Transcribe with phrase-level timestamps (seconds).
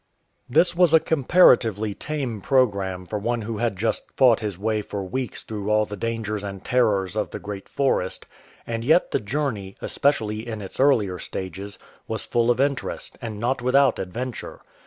[0.49, 5.03] This was a comparatively tame programme for one who had juijt fought his way for
[5.03, 8.25] weeks through all the dangers and terrors of the Great Forest;
[8.65, 11.77] and yet the journey, especially in its earlier stages,
[12.07, 14.61] was full of interest, and not without adventure.